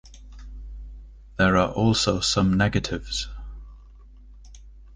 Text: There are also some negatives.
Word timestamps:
There 1.37 1.55
are 1.57 1.71
also 1.71 2.21
some 2.21 2.53
negatives. 2.57 3.29